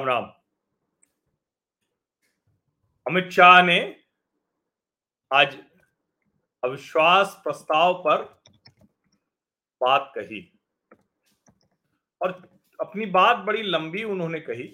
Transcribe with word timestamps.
राम 0.00 0.08
राम। 0.08 0.24
अमित 3.06 3.30
शाह 3.30 3.62
ने 3.62 3.78
आज 5.30 5.56
अविश्वास 6.62 7.34
प्रस्ताव 7.44 7.94
पर 7.94 8.22
बात 9.80 10.12
कही 10.14 10.40
और 12.20 12.32
अपनी 12.80 13.06
बात 13.06 13.36
बड़ी 13.36 13.62
लंबी 13.62 14.04
उन्होंने 14.04 14.40
कही। 14.40 14.64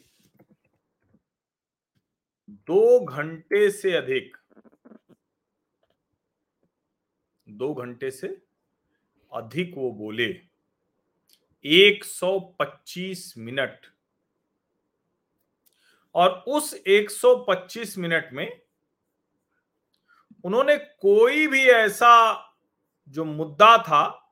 दो 2.49 3.05
घंटे 3.05 3.71
से 3.71 3.93
अधिक, 3.97 4.37
दो 7.49 7.75
घंटे 7.75 8.11
से 8.11 8.29
अधिक 9.33 9.75
वो 9.77 9.93
बोले 9.93 10.31
125 11.65 13.35
मिनट 13.39 13.96
और 16.17 16.45
उस 16.49 16.83
125 16.89 17.99
मिनट 17.99 18.29
में 18.33 18.61
उन्होंने 20.45 20.77
कोई 20.77 21.47
भी 21.47 21.67
ऐसा 21.67 22.43
जो 23.09 23.25
मुद्दा 23.25 23.79
था 23.79 24.23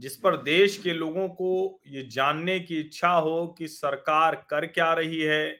जिस 0.00 0.16
पर 0.16 0.36
देश 0.36 0.78
के 0.78 0.92
लोगों 0.92 1.28
को 1.28 1.80
ये 1.86 2.02
जानने 2.02 2.60
की 2.60 2.80
इच्छा 2.80 3.08
हो 3.08 3.46
कि 3.58 3.68
सरकार 3.68 4.46
कर 4.50 4.66
क्या 4.66 4.94
रही 4.94 5.20
है, 5.20 5.50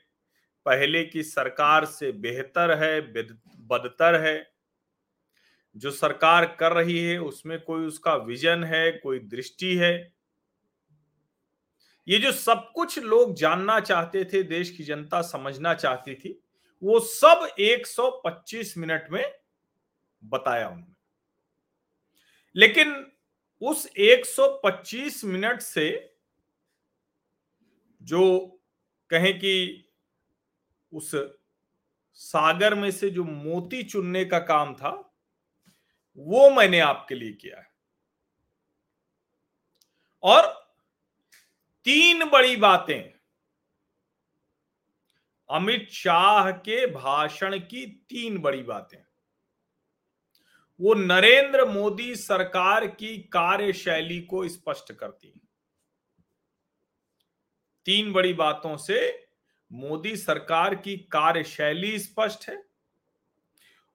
पहले 0.67 1.05
की 1.05 1.23
सरकार 1.23 1.85
से 1.85 2.13
बेहतर 2.13 2.71
है 2.79 3.01
बदतर 3.01 4.21
है, 4.21 4.53
जो 5.77 5.91
सरकार 5.91 6.57
कर 6.61 6.73
रही 6.73 6.99
है 6.99 7.19
उसमें 7.19 7.61
कोई 7.61 7.87
उसका 7.87 8.15
विजन 8.17 8.65
है, 8.65 8.93
कोई 8.93 9.19
दृष्टि 9.19 9.75
है 9.77 10.14
ये 12.09 12.19
जो 12.19 12.33
सब 12.33 12.73
कुछ 12.75 12.99
लोग 12.99 13.35
जानना 13.35 13.81
चाहते 13.81 14.25
थे, 14.25 14.43
देश 14.43 14.71
की 14.71 14.85
जनता 14.85 15.23
समझना 15.23 15.75
चाहती 15.75 16.15
थी, 16.15 16.43
वो 16.83 17.01
सब 17.01 17.57
125 17.59 18.79
मिनट 18.79 19.07
में 19.11 19.33
बताया 20.25 20.69
उन्होंने। 20.69 20.95
लेकिन 22.57 23.13
उस 23.63 23.87
125 23.99 25.25
मिनट 25.25 25.61
से 25.61 26.17
जो 28.03 28.41
कहें 29.11 29.39
कि 29.39 29.85
उस 30.93 31.11
सागर 32.13 32.75
में 32.75 32.91
से 32.91 33.11
जो 33.11 33.25
मोती 33.25 33.83
चुनने 33.83 34.25
का 34.25 34.39
काम 34.39 34.75
था, 34.75 35.15
वो 36.17 36.51
मैंने 36.51 36.81
आपके 36.81 37.15
लिए 37.15 37.33
किया 37.33 37.59
है। 37.59 37.67
और 40.23 40.64
तीन 41.85 42.25
बड़ी 42.25 42.57
बातें। 42.57 43.15
अमित 45.51 45.89
शाह 45.91 46.51
के 46.51 46.87
भाषण 46.87 47.59
की 47.59 47.87
तीन 47.87 48.39
बड़ी 48.39 48.63
बातें। 48.63 48.99
वो 50.81 50.95
नरेंद्र 50.95 51.65
मोदी 51.65 52.17
सरकार 52.17 52.87
की 52.87 53.19
कार्यशैली 53.19 54.21
को 54.21 54.49
स्पष्ट 54.49 54.93
करती 54.93 55.41
तीन 57.87 58.13
बड़ी 58.13 58.33
बातों 58.33 58.77
से 58.77 59.27
मोदी 59.73 60.17
सरकार 60.17 60.75
की 60.75 60.97
कार्यशैली 60.97 61.99
स्पष्ट 61.99 62.49
है 62.49 62.65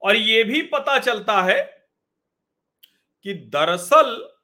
और 0.01 0.15
यह 0.15 0.43
भी 0.43 0.61
पता 0.61 0.99
चलता 0.99 1.41
है 1.41 1.61
कि 3.23 3.33
दरअसल 3.33 4.38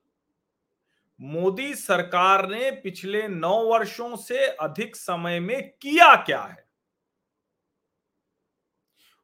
मोदी 1.20 1.74
सरकार 1.76 2.48
ने 2.50 2.72
पिछले 2.72 3.28
नौ 3.28 3.56
वर्षों 3.64 4.16
से 4.16 4.46
अधिक 4.48 4.96
समय 4.96 5.40
में 5.40 5.70
किया 5.72 6.16
क्या 6.16 6.42
है? 6.42 6.64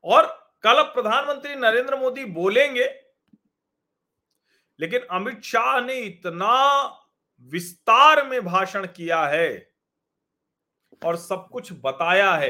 और 0.04 0.26
कल 0.64 0.82
प्रधानमंत्री 0.84 1.56
नरेंद्र 1.56 1.98
मोदी 1.98 2.26
बोलेंगे, 2.26 2.86
लेकिन 4.80 5.02
अमित 5.12 5.42
शाह 5.44 5.80
ने 5.82 6.00
इतना 6.00 6.56
विस्तार 7.42 8.26
में 8.28 8.44
भाषण 8.46 8.86
किया 8.88 9.26
है 9.26 9.74
और 11.06 11.16
सब 11.18 11.48
कुछ 11.52 11.72
बताया 11.74 12.32
है 12.34 12.50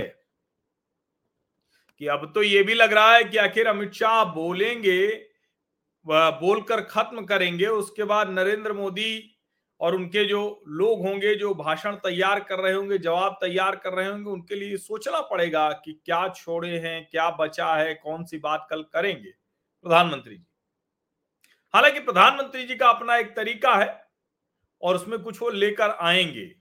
कि 2.01 2.07
अब 2.07 2.31
तो 2.35 2.43
यह 2.43 2.63
भी 2.63 2.73
लग 2.73 2.93
रहा 2.93 3.13
है 3.13 3.23
कि 3.23 3.37
आखिर 3.37 3.67
अमित 3.67 3.93
शाह 3.93 4.23
बोलेंगे 4.25 5.07
बोलकर 6.05 6.81
खत्म 6.81 7.25
करेंगे, 7.25 7.67
उसके 7.67 8.03
बाद 8.03 8.29
नरेंद्र 8.29 8.73
मोदी 8.73 9.30
और 9.81 9.95
उनके 9.95 10.25
जो 10.25 10.63
लोग 10.67 11.07
होंगे, 11.07 11.35
जो 11.35 11.53
भाषण 11.53 11.95
तैयार 11.95 12.39
कर 12.39 12.59
रहे 12.59 12.73
होंगे, 12.73 12.97
जवाब 12.97 13.33
तैयार 13.33 13.75
कर 13.75 13.93
रहे 13.93 14.07
होंगे, 14.07 14.29
उनके 14.29 14.55
लिए 14.55 14.77
सोचना 14.77 15.21
पड़ेगा 15.21 15.71
कि 15.71 16.01
क्या 16.05 16.29
छोड़े 16.29 16.79
हैं, 16.79 17.07
क्या 17.11 17.29
बचा 17.29 17.75
है, 17.75 17.93
कौन 17.93 18.25
सी 18.25 18.37
बात 18.37 18.67
कल 18.69 18.83
करेंगे। 18.83 19.31
प्रधानमंत्री 19.83 20.35
जी। 20.35 20.45
हालाँकि 21.73 21.99
प्रधानमंत्री 21.99 22.63
जी 22.63 22.75
का 22.75 22.89
अपना 22.89 23.17
एक 23.17 23.35
तरीका 23.35 23.75
है 23.75 24.07
और 24.81 24.95
उसमें 24.95 25.19
कुछ 25.19 25.41
वो 25.41 25.49
लेकर 25.49 25.89
आएँगे। 25.89 26.55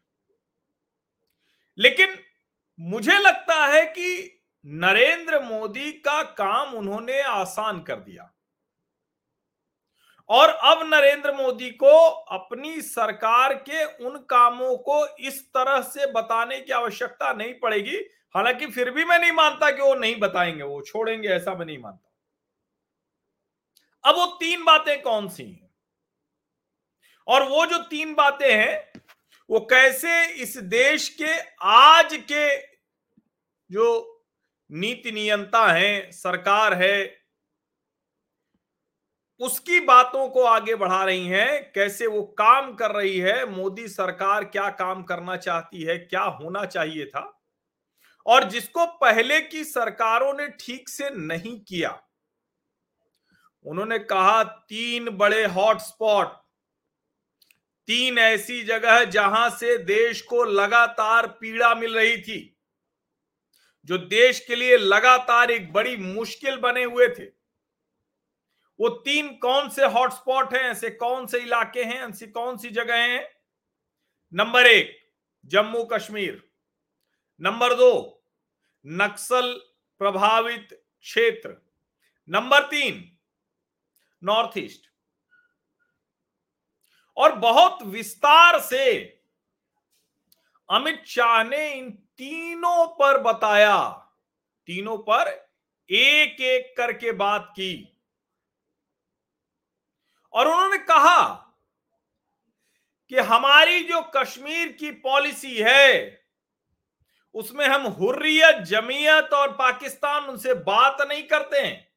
लेकिन 1.78 2.08
मुझे 2.80 3.18
लगता 3.18 3.66
है 3.66 3.86
कि 3.86 4.40
नरेंद्र 4.66 5.40
मोदी 5.40 5.92
का 5.92 6.22
काम 6.22 6.74
उन्होंने 6.74 7.22
आसान 7.22 7.80
कर 7.80 7.96
दिया। 7.96 8.32
और 10.30 10.48
अब 10.48 10.94
नरेंद्र 10.94 11.32
मोदी 11.32 11.70
को 11.70 12.08
अपनी 12.08 12.80
सरकार 12.80 13.54
के 13.54 13.84
उन 13.84 14.18
कामों 14.18 14.76
को 14.76 15.16
इस 15.16 15.48
तरह 15.48 15.80
से 15.80 16.12
बताने 16.12 16.60
की 16.60 16.72
आवश्यकता 16.72 17.32
नहीं 17.32 17.54
पड़ेगी। 17.54 17.96
हालाँकि 18.34 18.66
फिर 18.66 18.90
भी 18.90 19.04
मैं 19.04 19.18
नहीं 19.18 19.32
मानता 19.32 19.70
कि 19.70 19.82
वो 19.82 19.94
नहीं 19.94 20.16
बताएँगे, 20.16 20.62
वो 20.62 20.82
छोड़ेंगे, 20.82 21.28
ऐसा 21.28 21.54
मैं 21.54 21.66
नहीं 21.66 21.78
मानता। 21.78 22.12
अब 24.04 24.16
वो 24.16 24.26
तीन 24.26 24.64
बातें 24.64 25.02
कौन 25.02 25.28
सी 25.28 25.44
हैं? 25.44 25.70
और 27.26 27.48
वो 27.48 27.66
जो 27.66 27.78
तीन 27.78 28.14
बातें 28.14 28.54
हैं, 28.54 29.00
वो 29.50 29.60
कैसे 29.60 30.26
इस 30.26 30.56
देश 30.56 31.08
के 31.08 31.56
आज 31.62 32.24
के 32.32 32.56
जो 33.70 34.22
नीति 34.72 35.12
नियंता 35.12 35.72
है, 35.72 36.12
सरकार 36.12 36.74
है 36.74 37.19
उसकी 39.40 39.80
बातों 39.80 40.28
को 40.28 40.42
आगे 40.42 40.74
बढ़ा 40.74 41.04
रही 41.04 41.26
हैं, 41.26 41.72
कैसे 41.72 42.06
वो 42.06 42.22
काम 42.38 42.72
कर 42.74 42.90
रही 42.90 43.18
है, 43.18 43.44
मोदी 43.46 43.88
सरकार 43.88 44.44
क्या 44.44 44.68
काम 44.70 45.02
करना 45.02 45.36
चाहती 45.36 45.82
है, 45.82 45.98
क्या 45.98 46.22
होना 46.22 46.64
चाहिए 46.64 47.06
था? 47.06 47.22
और 48.26 48.44
जिसको 48.44 48.86
पहले 48.98 49.40
की 49.40 49.64
सरकारों 49.64 50.32
ने 50.34 50.48
ठीक 50.60 50.88
से 50.88 51.10
नहीं 51.10 51.58
किया। 51.60 51.98
उन्होंने 53.64 53.98
कहा, 53.98 54.42
तीन 54.42 55.08
बड़े 55.10 55.44
हॉटस्पॉट, 55.46 56.36
तीन 57.88 58.18
ऐसी 58.18 58.62
जगह 58.62 59.04
जहाँ 59.04 59.48
से 59.50 59.76
देश 59.78 60.20
को 60.22 60.44
लगातार 60.44 61.26
पीड़ा 61.40 61.74
मिल 61.74 61.94
रही 61.94 62.16
थी, 62.18 62.56
जो 63.88 63.98
देश 63.98 64.40
के 64.40 64.56
लिए 64.56 64.76
लगातार 64.76 65.50
एक 65.50 65.72
बड़ी 65.72 65.96
मुश्किल 65.96 66.56
बने 66.56 66.84
हुए 66.84 67.08
थे। 67.08 67.39
वो 68.80 68.88
तीन 68.88 69.36
कौन 69.36 69.70
से 69.70 69.84
हॉटस्पॉट 69.84 70.54
हैं? 70.54 70.62
ऐसे 70.62 70.90
कौन 70.90 71.26
से 71.26 71.38
इलाके 71.38 71.84
हैं? 71.84 72.08
ऐसी 72.08 72.26
कौन 72.26 72.56
सी 72.56 72.70
जगह 72.70 72.94
हैं? 72.94 73.28
नंबर 74.34 74.66
एक, 74.66 75.12
जम्मू 75.44 75.84
कश्मीर। 75.84 76.50
नंबर 77.40 77.74
दो, 77.74 78.24
नक्सल 78.86 79.60
प्रभावित 79.98 80.84
क्षेत्र। 81.00 81.56
नंबर 82.28 82.62
तीन, 82.62 83.18
नॉर्थ 84.24 84.58
ईस्ट। 84.58 84.82
और 87.16 87.32
बहुत 87.32 87.82
विस्तार 87.82 88.60
से 88.60 89.20
अमित 90.70 91.04
शाह 91.06 91.44
ने 91.44 91.74
इन 91.74 91.90
तीनों 91.90 92.86
पर 92.86 93.18
बताया। 93.18 93.90
तीनों 94.66 94.98
पर 94.98 95.28
एक 95.90 96.40
एक 96.40 96.74
करके 96.76 97.12
बात 97.12 97.48
की। 97.50 97.99
और 100.32 100.48
उन्होंने 100.48 100.78
कहा 100.78 101.28
कि 103.08 103.16
हमारी 103.16 103.84
जो 103.84 104.02
कश्मीर 104.16 104.72
की 104.72 104.90
पॉलिसी 104.90 105.56
है, 105.58 106.20
उसमें 107.34 107.66
हम 107.66 107.82
हुर्रियत, 107.82 108.56
जमीयत 108.56 109.32
और 109.32 109.52
पाकिस्तान 109.52 110.24
उनसे 110.24 110.54
बात 110.54 110.96
नहीं 111.00 111.22
करते 111.22 111.58
हैं। 111.58 111.92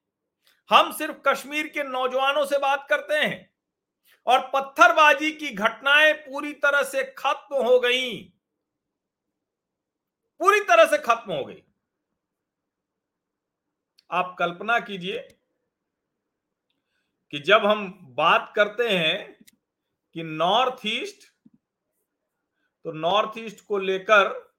हम 0.70 0.92
सिर्फ़ 0.92 1.18
कश्मीर 1.28 1.68
के 1.68 1.84
नौजवानों 1.84 2.46
से 2.46 2.58
बात 2.58 2.88
करते 2.90 3.14
हैं। 3.14 3.54
और 4.28 4.52
पत्थरबाजी 4.56 5.32
की 5.32 5.50
घटनाएँ 5.50 6.14
पूरी 6.14 6.54
तरह 6.54 6.84
से 6.84 7.04
खत्म 7.18 7.56
हो 7.56 7.80
गई। 7.80 8.24
पूरी 10.40 10.60
तरह 10.60 10.86
से 10.86 10.98
खत्म 10.98 11.34
हो 11.34 11.46
गई। 11.46 11.64
आप 14.12 14.36
कल्पना 14.40 14.80
कीजिए 14.80 15.33
कि 17.34 17.40
जब 17.40 17.66
हम 17.66 18.00
बात 18.18 18.54
करते 18.56 18.90
हैं 18.90 19.46
कि 20.14 20.24
नॉर्थ 20.24 20.86
ईस्ट 20.86 21.24
तो 22.86 22.92
नॉर्थ 22.92 23.38
ईस्ट 23.38 23.66
को 23.66 23.78
लेकर 23.78 24.52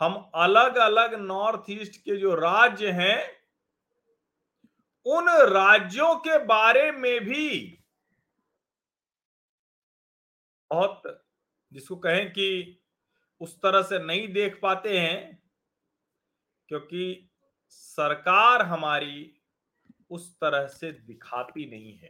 हम 0.00 0.14
अलग 0.34 0.76
अलग 0.76 1.14
नॉर्थ 1.14 1.70
ईस्ट 1.70 1.96
के 1.96 2.16
जो 2.16 2.34
राज्य 2.34 2.90
हैं, 2.90 3.18
उन 5.06 5.28
राज्यों 5.28 6.14
के 6.16 6.38
बारे 6.44 6.92
में 6.92 7.20
भी 7.20 7.78
बहुत 10.70 11.02
जिसको 11.72 11.96
कहें 11.96 12.32
कि 12.32 12.80
उस 13.40 13.60
तरह 13.62 13.82
से 13.82 13.98
नहीं 13.98 14.28
देख 14.28 14.58
पाते 14.62 14.98
हैं, 14.98 15.42
क्योंकि 16.68 17.30
सरकार 17.68 18.62
हमारी 18.62 19.33
उस 20.14 20.34
तरह 20.34 20.66
से 20.66 20.92
दिखाती 20.92 21.70
नहीं 21.70 21.98
है। 21.98 22.08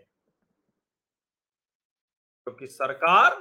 क्योंकि 2.46 2.66
सरकार 2.66 3.34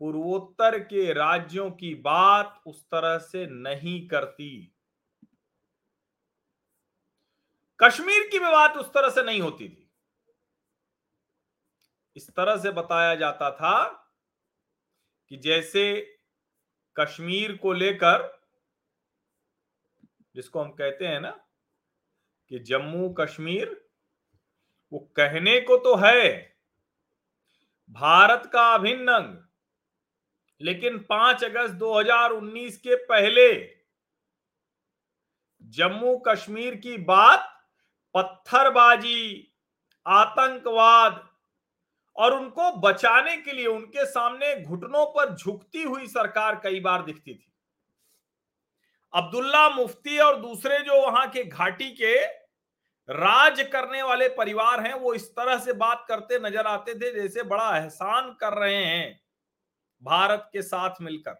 पूर्वोत्तर 0.00 0.78
के 0.78 1.12
राज्यों 1.12 1.70
की 1.70 1.94
बात 1.94 2.62
उस 2.66 2.84
तरह 2.84 3.18
से 3.18 3.46
नहीं 3.46 4.08
करती। 4.08 4.74
कश्मीर 7.80 8.28
की 8.28 8.38
भी 8.38 8.50
बात 8.50 8.76
उस 8.76 8.86
तरह 8.86 9.10
से 9.10 9.22
नहीं 9.22 9.40
होती 9.40 9.68
थी। 9.68 9.90
इस 12.16 12.30
तरह 12.30 12.56
से 12.56 12.70
बताया 12.70 13.14
जाता 13.14 13.50
था 13.50 13.74
कि 15.28 15.36
जैसे 15.36 15.84
कश्मीर 16.96 17.56
को 17.56 17.72
लेकर, 17.72 18.42
जिसको 20.34 20.60
हम 20.60 20.70
कहते 20.70 21.06
हैं 21.06 21.20
ना 21.20 21.38
कि 22.52 22.58
जम्मू 22.58 23.08
कश्मीर, 23.10 23.68
वो 24.92 24.98
कहने 25.16 25.60
को 25.60 25.76
तो 25.76 25.94
है, 25.96 26.32
भारत 27.90 28.50
का 28.52 28.62
अभिन्न 28.74 29.08
अंग, 29.08 29.36
लेकिन 30.60 30.98
5 30.98 31.44
अगस्त 31.44 31.74
2019 31.74 32.76
के 32.76 32.94
पहले 32.94 33.46
जम्मू 35.62 36.16
कश्मीर 36.16 36.74
की 36.74 36.96
बात, 36.96 37.48
पत्थरबाजी, 38.14 39.48
आतंकवाद 40.06 41.28
और 42.16 42.34
उनको 42.34 42.70
बचाने 42.72 43.36
के 43.36 43.52
लिए 43.52 43.66
उनके 43.66 44.04
सामने 44.06 44.54
घुटनों 44.62 45.06
पर 45.06 45.34
झुकती 45.34 45.82
हुई 45.82 46.06
सरकार 46.06 46.60
कई 46.64 46.80
बार 46.80 47.02
दिखती 47.02 47.34
थी। 47.34 47.52
अब्दुल्ला 49.14 49.68
मुफ्ती 49.68 50.18
और 50.18 50.40
दूसरे 50.40 50.78
जो 50.78 51.00
वहाँ 51.02 51.26
के 51.30 51.44
घाटी 51.44 51.90
के 51.90 52.41
राज 53.12 53.60
करने 53.72 54.02
वाले 54.02 54.28
परिवार 54.30 54.80
हैं, 54.80 54.94
वो 54.94 55.14
इस 55.14 55.30
तरह 55.30 55.58
से 55.58 55.72
बात 55.74 56.04
करते 56.08 56.38
नज़र 56.40 56.66
आते 56.66 56.94
थे 56.94 57.12
जैसे 57.12 57.42
बड़ा 57.44 57.76
एहसान 57.76 58.32
कर 58.40 58.54
रहे 58.54 58.84
हैं 58.84 59.20
भारत 60.02 60.48
के 60.52 60.62
साथ 60.62 61.00
मिलकर। 61.02 61.34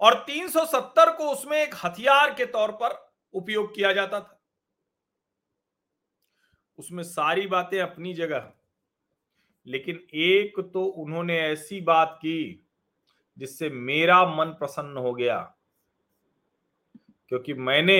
और 0.00 0.14
370 0.24 1.10
को 1.12 1.30
उसमें 1.30 1.56
एक 1.58 1.74
हथियार 1.76 2.34
के 2.34 2.46
तौर 2.46 2.72
पर 2.72 2.96
उपयोग 3.34 3.74
किया 3.74 3.92
जाता 3.92 4.20
था। 4.20 4.40
उसमें 6.78 7.02
सारी 7.04 7.46
बातें 7.46 7.80
अपनी 7.80 8.14
जगह, 8.14 8.52
लेकिन 9.66 10.00
एक 10.14 10.60
तो 10.74 10.84
उन्होंने 10.84 11.38
ऐसी 11.40 11.80
बात 11.82 12.16
की 12.16 12.64
जिससे 13.38 13.68
मेरा 13.70 14.24
मन 14.26 14.50
प्रसन्न 14.50 14.96
हो 14.96 15.12
गया, 15.14 15.38
क्योंकि 17.32 17.54
मैंने 17.54 17.98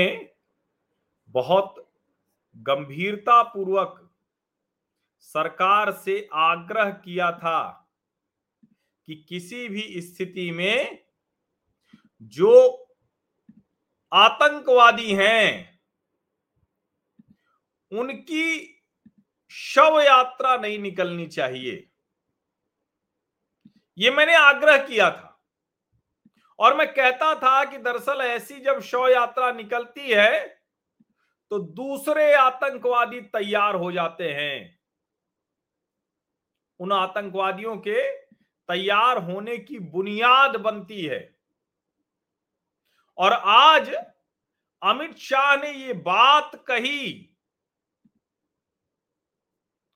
बहुत 1.29 1.93
गंभीरता 2.57 3.43
पूर्वक 3.43 4.11
सरकार 5.21 5.93
से 5.93 6.29
आग्रह 6.33 6.91
किया 6.91 7.33
था 7.33 7.91
कि 9.07 9.27
किसी 9.29 9.69
भी 9.69 10.01
स्थिति 10.01 10.51
में 10.51 11.05
जो 12.23 12.85
आतंकवादी 14.13 15.15
हैं, 15.15 15.81
उनकी 17.93 18.75
शव 19.51 20.01
यात्रा 20.01 20.57
नहीं 20.57 20.79
निकलनी 20.79 21.27
चाहिए। 21.27 21.91
ये 23.99 24.11
मैंने 24.11 24.35
आग्रह 24.35 24.87
किया 24.87 25.11
था। 25.11 25.45
और 26.59 26.77
मैं 26.77 26.95
कहता 26.95 27.35
था 27.35 27.65
कि 27.65 27.79
दरअसल 27.79 28.21
ऐसी 28.21 28.61
जब 28.61 28.81
शव 28.81 29.09
यात्रा 29.09 29.53
निकलती 29.53 30.11
है 30.11 30.58
तो 31.51 31.59
दूसरे 31.59 32.35
आतंकवादी 32.35 33.21
तैयार 33.21 33.75
हो 33.75 33.93
जाते 33.93 34.33
हैं। 34.33 34.81
उन 36.81 36.93
आतंकवादियों 36.93 37.77
के 37.77 38.17
तैयार 38.69 39.19
होने 39.19 39.59
की 39.59 39.79
बुनियाद 39.79 40.57
बनती 40.57 41.03
है। 41.03 41.39
और 43.19 43.33
आज 43.33 43.95
अमित 44.83 45.17
शाह 45.17 45.57
ने 45.57 45.71
ये 45.71 45.93
बात 45.93 46.55
कही। 46.55 47.37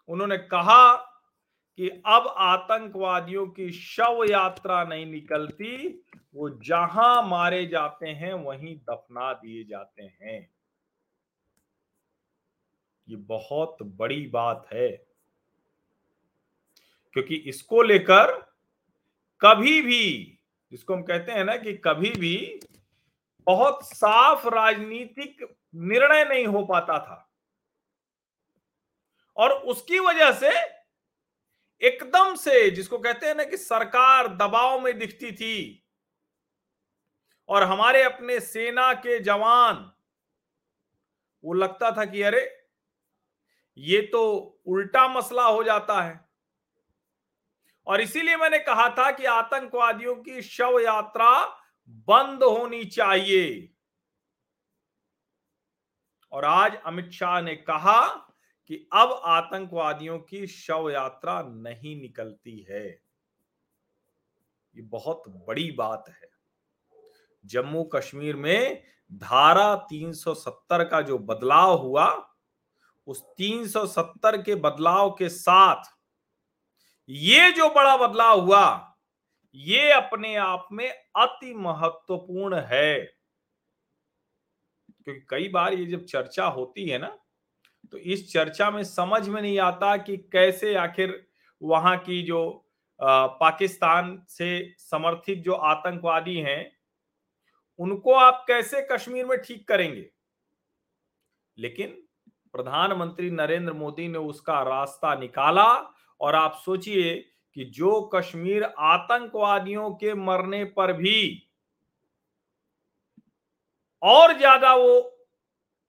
उन्होंने 0.09 0.39
कहा 0.39 0.97
कि 1.77 1.89
अब 1.89 2.35
आतंकवादियों 2.37 3.47
की 3.47 3.73
शव 3.73 4.27
यात्रा 4.31 4.85
नहीं 4.85 5.07
निकलती, 5.07 6.05
वो 6.35 6.51
जहाँ 6.51 7.23
मारे 7.23 7.67
जाते 7.67 8.09
हैं, 8.09 8.33
वहीं 8.35 8.77
दफना 8.77 9.33
दिए 9.33 9.65
जाते 9.65 10.03
हैं। 10.03 10.62
ये 13.13 13.17
बहुत 13.17 13.77
बड़ी 13.83 14.27
बात 14.27 14.69
है। 14.73 14.89
क्योंकि 17.13 17.37
इसको 17.37 17.83
लेकर 17.83 18.53
कभी 19.41 19.83
भी, 19.83 20.39
जिसको 20.71 20.95
हम 20.95 21.03
कहते 21.03 21.33
हैं 21.33 21.45
ना 21.45 21.57
कि 21.57 21.73
कभी 21.75 22.11
भी 22.11 22.61
बहुत 23.47 23.85
साफ़ 23.85 24.49
राजनीतिक 24.49 25.57
निर्णय 25.75 26.25
नहीं 26.25 26.47
हो 26.47 26.65
पाता 26.65 26.99
था। 26.99 27.33
और 29.37 29.51
उसकी 29.51 29.99
वजह 29.99 30.33
से 30.33 30.51
एकदम 31.87 32.35
से 32.35 32.71
जिसको 32.71 32.99
कहते 32.99 33.27
हैं 33.27 33.35
ना 33.35 33.45
कि 33.45 33.57
सरकार 33.57 34.29
दबाव 34.29 34.81
में 34.81 34.99
दिखती 34.99 35.33
थी 35.33 35.85
और 37.49 37.63
हमारे 37.63 38.03
अपने 38.03 38.41
सेना 38.41 38.93
के 38.95 39.19
जवान, 39.21 39.93
वो 41.45 41.53
लगता 41.53 41.91
था 41.91 42.05
कि 42.05 42.23
अरे 42.23 42.62
ये 43.77 44.03
तो 44.03 44.33
उल्टा 44.67 45.09
मसला 45.09 45.47
हो 45.47 45.63
जाता 45.65 46.03
है। 46.03 46.29
और 47.87 48.01
इसीलिए 48.01 48.37
मैंने 48.37 48.59
कहा 48.59 48.89
था 48.89 49.11
कि 49.11 49.25
आतंकवादियों 49.25 50.17
की 50.17 50.43
शव 50.43 50.81
यात्रा 50.81 51.59
बंद 51.89 52.43
होनी 52.43 52.85
चाहिए। 52.85 53.75
और 56.33 56.45
आज 56.45 56.75
अमित 56.75 57.11
शाह 57.11 57.41
ने 57.41 57.57
कहा 57.57 58.09
कि 58.69 58.89
अब 58.93 59.23
आतंकवादियों 59.25 60.19
की 60.19 60.47
शव 60.47 60.91
यात्रा 60.91 61.43
नहीं 61.43 62.01
निकलती 62.01 62.67
है। 62.71 62.89
ये 64.77 64.83
बहुत 64.83 65.23
बड़ी 65.29 65.71
बात 65.71 66.05
है। 66.09 66.31
जम्मू 67.47 67.85
कश्मीर 67.85 68.37
में 68.37 68.83
धारा 69.13 69.77
370 69.77 70.85
का 70.85 71.01
जो 71.01 71.19
बदलाव 71.19 71.77
हुआ 71.77 72.32
उस 73.07 73.23
370 73.39 74.43
के 74.43 74.55
बदलाव 74.55 75.11
के 75.11 75.29
साथ 75.29 75.91
ये 77.09 77.51
जो 77.53 77.69
बड़ा 77.69 77.97
बदलाव 77.97 78.41
हुआ, 78.41 78.97
ये 79.55 79.91
अपने 79.93 80.35
आप 80.37 80.69
में 80.73 80.89
अति 80.91 81.53
महत्वपूर्ण 81.55 82.61
है। 82.63 82.99
क्योंकि 85.05 85.21
कई 85.31 85.49
बार 85.49 85.75
ये 85.75 85.85
जब 85.87 86.05
चर्चा 86.05 86.47
होती 86.47 86.89
है 86.89 86.99
ना 86.99 87.17
तो 87.93 87.99
इस 87.99 88.33
चर्चा 88.33 88.71
में 88.71 88.83
समझ 88.85 89.29
में 89.29 89.41
नहीं 89.43 89.59
आता 89.59 89.97
कि 89.97 90.17
कैसे 90.33 90.75
आखिर 90.75 91.25
वहाँ 91.63 91.97
की 91.99 92.23
जो 92.23 92.43
पाकिस्तान 93.01 94.17
से 94.29 94.75
समर्थित 94.79 95.39
जो 95.39 95.53
आतंकवादी 95.53 96.37
हैं, 96.37 96.73
उनको 97.79 98.15
आप 98.15 98.45
कैसे 98.49 98.87
कश्मीर 98.93 99.27
में 99.27 99.37
ठीक 99.39 99.67
करेंगे? 99.69 100.09
लेकिन 101.59 102.03
प्रधानमंत्री 102.55 103.31
नरेंद्र 103.31 103.73
मोदी 103.73 104.09
ने 104.09 104.19
उसका 104.19 104.63
रास्ता 104.63 105.15
निकाला 105.15 105.67
और 106.21 106.35
आप 106.35 106.61
सोचिए 106.65 107.15
कि 107.57 107.65
जो 107.65 108.01
कश्मीर 108.15 108.65
आतंकवादियों 108.65 109.91
के 109.91 110.15
मरने 110.15 110.65
पर 110.65 110.93
भी 110.93 111.49
और 114.03 114.37
ज़्यादा 114.39 114.75
वो 114.75 114.99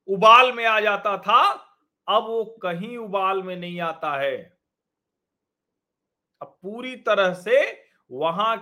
उबाल 0.08 0.51
में 0.51 0.65
आ 0.65 0.79
जाता 0.79 1.17
था, 1.17 1.41
अब 2.08 2.24
वो 2.24 2.43
कहीं 2.63 2.98
उबाल 2.98 3.43
में 3.43 3.55
नहीं 3.55 3.79
आता 3.82 4.17
है। 4.22 4.38
अब 6.41 6.58
पूरी 6.63 6.96
तरह 6.96 7.34
से 7.34 7.62
वहाँ 8.12 8.55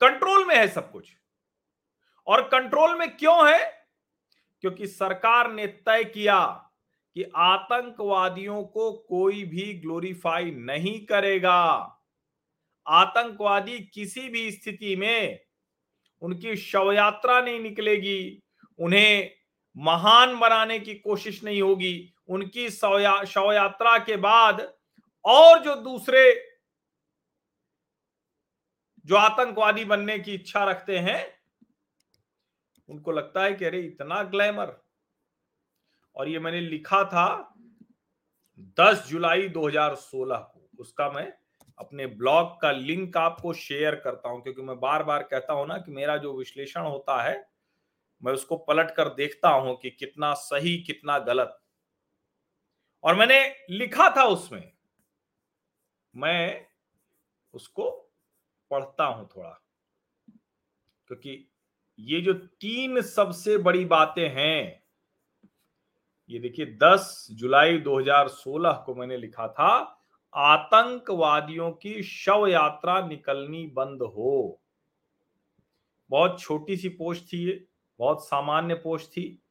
कंट्रोल 0.00 0.46
में 0.46 0.56
है 0.56 0.68
सब 0.68 0.90
कुछ। 0.92 1.12
और 2.26 2.42
कंट्रोल 2.48 2.98
में 2.98 3.16
क्यों 3.16 3.50
है? 3.50 3.79
क्योंकि 4.60 4.86
सरकार 4.86 5.52
ने 5.52 5.66
तय 5.66 6.04
किया 6.04 6.70
कि 7.16 7.22
आतंकवादियों 7.36 8.62
को 8.64 8.92
कोई 8.92 9.44
भी 9.44 9.72
ग्लोरीफाई 9.74 10.50
नहीं 10.50 11.06
करेगा। 11.06 11.96
आतंकवादी 12.86 13.78
किसी 13.94 14.28
भी 14.28 14.50
स्थिति 14.50 14.96
में 14.96 15.40
उनकी 16.22 16.56
शव 16.56 16.92
यात्रा 16.92 17.40
नहीं 17.40 17.60
निकलेगी, 17.60 18.42
उन्हें 18.78 19.30
महान 19.76 20.38
बनाने 20.38 20.78
की 20.78 20.94
कोशिश 20.94 21.44
नहीं 21.44 21.62
होगी। 21.62 22.14
उनकी 22.28 22.70
शव 22.70 23.50
यात्रा 23.52 23.98
के 23.98 24.16
बाद 24.16 24.74
और 25.24 25.58
जो 25.58 25.74
दूसरे 25.74 26.50
जो 29.04 29.16
आतंकवादी 29.16 29.84
बनने 29.84 30.18
की 30.18 30.34
इच्छा 30.34 30.64
रखते 30.64 30.98
हैं 30.98 31.39
उनको 32.90 33.12
लगता 33.12 33.42
है 33.42 33.54
कि 33.54 33.64
अरे, 33.64 33.80
इतना 33.80 34.22
ग्लैमर। 34.22 34.76
और 36.16 36.28
ये 36.28 36.38
मैंने 36.38 36.60
लिखा 36.60 37.02
था 37.04 37.54
10 38.78 39.06
जुलाई 39.08 39.48
2016 39.48 40.36
को। 40.36 40.68
उसका 40.78 41.10
मैं 41.10 41.32
अपने 41.78 42.06
ब्लॉग 42.06 42.60
का 42.60 42.70
लिंक 42.72 43.16
आपको 43.16 43.52
शेयर 43.52 43.94
करता 43.94 44.28
हूँ, 44.28 44.42
क्योंकि 44.42 44.62
मैं 44.62 44.78
बार 44.80 45.02
बार 45.02 45.22
कहता 45.22 45.52
हूँ 45.52 45.66
ना 45.66 45.78
कि 45.78 45.92
मेरा 45.92 46.16
जो 46.16 46.36
विश्लेषण 46.38 46.80
होता 46.80 47.22
है, 47.22 47.48
मैं 48.22 48.32
उसको 48.32 48.56
पलट 48.56 48.90
कर 48.90 49.08
देखता 49.08 49.48
हूँ 49.48 49.76
कि 49.76 49.90
कितना 49.90 50.32
सही, 50.34 50.76
कितना 50.78 51.18
गलत। 51.18 51.58
और 53.04 53.14
मैंने 53.14 53.40
लिखा 53.70 54.08
था 54.16 54.24
उसमें, 54.24 54.72
मैं 56.14 56.66
उसको 57.54 57.90
पढ़ता 58.70 59.04
हूँ 59.04 59.28
थोड़ा, 59.36 59.50
क्योंकि 61.08 61.46
ये 62.00 62.20
जो 62.20 62.32
तीन 62.32 63.00
सबसे 63.00 63.58
बड़ी 63.58 63.84
बातें 63.84 64.28
हैं, 64.28 64.82
ये 66.30 66.38
देखिए 66.38 66.66
10 66.66 67.28
जुलाई 67.30 67.78
2016 67.78 68.72
को 68.86 68.94
मैंने 68.94 69.16
लिखा 69.16 69.48
था, 69.48 69.96
आतंकवादियों 70.34 71.70
की 71.70 72.02
शव 72.02 72.46
यात्रा 72.46 73.06
निकलनी 73.06 73.66
बंद 73.66 74.02
हो। 74.02 74.60
बहुत 76.10 76.40
छोटी 76.40 76.76
सी 76.76 76.88
पोस्ट 76.88 77.32
थी 77.32 77.38
ये, 77.38 77.66
बहुत 77.98 78.26
सामान्य 78.26 78.74
पोस्ट 78.74 79.06
थी। 79.06 79.42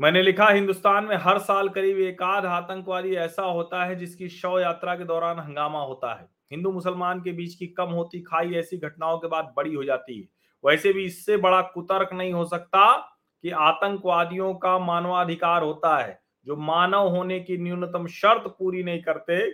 मैंने 0.00 0.22
लिखा, 0.22 0.48
हिंदुस्तान 0.48 1.04
में 1.04 1.16
हर 1.16 1.38
साल 1.38 1.68
करीब 1.68 1.98
एक 1.98 2.22
आध 2.22 2.44
आतंकवादी 2.44 3.14
ऐसा 3.14 3.42
होता 3.42 3.84
है 3.84 3.96
जिसकी 3.96 4.28
शव 4.28 4.58
यात्रा 4.58 4.94
के 4.94 5.04
दौरान 5.04 5.38
हंगामा 5.38 5.80
होता 5.80 6.14
है। 6.14 6.28
हिंदू 6.50 6.72
मुसलमान 6.72 7.20
के 7.20 7.32
बीच 7.32 7.54
की 7.54 7.66
कम 7.66 7.88
होती, 7.88 8.20
खाई 8.20 8.54
ऐसी 8.54 8.78
घटनाओं 8.78 9.18
के 9.18 9.28
बाद 9.28 9.54
बड़ी 9.56 9.74
हो 9.74 9.84
जाती 9.84 10.20
है। 10.20 10.39
वैसे 10.64 10.92
भी 10.92 11.04
इससे 11.04 11.36
बड़ा 11.36 11.60
कुतर्क 11.62 12.12
नहीं 12.12 12.32
हो 12.32 12.44
सकता 12.44 12.96
कि 13.44 13.50
आतंकवादियों 13.50 14.54
का 14.54 14.78
मानवाधिकार 14.78 15.62
होता 15.62 15.96
है। 15.98 16.20
जो 16.46 16.56
मानव 16.56 17.08
होने 17.08 17.40
की 17.40 17.58
न्यूनतम 17.58 18.06
शर्त 18.06 18.42
पूरी 18.58 18.82
नहीं 18.82 19.02
करते, 19.02 19.50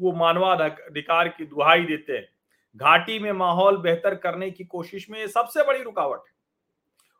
वो 0.00 0.12
मानवाधिकार 0.12 1.28
की 1.28 1.44
दुहाई 1.44 1.84
देते 1.84 2.12
हैं। 2.12 2.28
घाटी 2.76 3.18
में 3.18 3.32
माहौल 3.32 3.76
बेहतर 3.76 4.14
करने 4.14 4.50
की 4.50 4.64
कोशिश 4.64 5.10
में 5.10 5.18
ये 5.20 5.28
सबसे 5.28 5.64
बड़ी 5.64 5.82
रुकावट 5.82 6.18
है। 6.18 6.34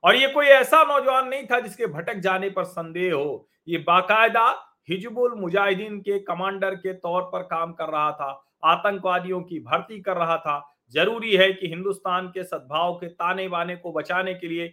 और 0.05 0.17
ये 0.17 0.29
कोई 0.29 0.47
ऐसा 0.47 0.83
नौजवान 0.85 1.29
नहीं 1.29 1.47
था 1.47 1.61
जिसके 1.61 1.87
भटक 1.87 2.15
जाने 2.15 2.51
पर 2.51 2.65
संदेह 2.65 3.15
हो। 3.15 3.49
ये 3.69 3.79
बाकायदा 3.79 4.49
हिजबुल 4.89 5.35
मुजाहिदीन 5.35 6.01
के 6.01 6.19
कमांडर 6.19 6.75
के 6.75 6.93
तौर 6.93 7.23
पर 7.23 7.43
काम 7.43 7.73
कर 7.73 7.89
रहा 7.89 8.11
था, 8.13 8.45
आतंकवादियों 8.65 9.41
की 9.41 9.61
भर्ती 9.61 10.01
कर 10.01 10.17
रहा 10.17 10.37
था 10.37 10.76
ज़रूरी 10.95 11.37
है 11.37 11.53
कि 11.53 11.69
हिंदुस्तान 11.69 12.29
के 12.29 12.45
सद्भाव 12.45 12.95
के 12.95 13.09
ताने 13.09 13.49
बाने 13.49 13.77
को 13.77 13.93
बचाने 13.93 14.35
के 14.35 14.49
लिए 14.49 14.69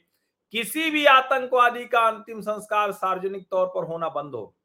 किसी 0.54 0.90
भी 0.92 1.06
आतंकवादी 1.06 1.86
का 1.86 2.00
अंतिम 2.00 2.42
संस्कार 2.42 2.92
सार्वजनिक 2.92 3.48
तौर 3.52 3.68
पर 3.68 3.84
होना 3.84 4.10
बंद 4.10 4.36
हो। 4.36 4.56